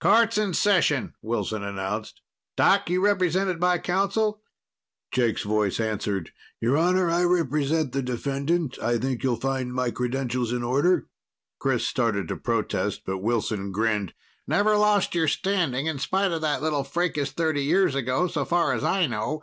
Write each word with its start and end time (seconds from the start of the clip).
"Court's 0.00 0.38
in 0.38 0.54
session," 0.54 1.14
Wilson 1.20 1.64
announced. 1.64 2.20
"Doc, 2.56 2.88
you 2.88 3.00
represented 3.04 3.58
by 3.58 3.76
counsel?" 3.78 4.40
Jake's 5.10 5.42
voice 5.42 5.80
answered. 5.80 6.30
"Your 6.60 6.76
Honor, 6.78 7.10
I 7.10 7.24
represent 7.24 7.90
the 7.90 8.00
defendant. 8.00 8.78
I 8.78 8.98
think 8.98 9.24
you'll 9.24 9.34
find 9.34 9.74
my 9.74 9.90
credentials 9.90 10.52
in 10.52 10.62
order." 10.62 11.08
Chris 11.58 11.84
started 11.84 12.28
to 12.28 12.36
protest, 12.36 13.02
but 13.04 13.18
Wilson 13.18 13.72
grinned. 13.72 14.14
"Never 14.46 14.76
lost 14.76 15.12
your 15.16 15.26
standing 15.26 15.86
in 15.86 15.98
spite 15.98 16.30
of 16.30 16.40
that 16.42 16.62
little 16.62 16.84
fracas 16.84 17.32
thirty 17.32 17.64
years 17.64 17.96
ago, 17.96 18.28
so 18.28 18.44
far 18.44 18.74
as 18.74 18.84
I 18.84 19.08
know. 19.08 19.42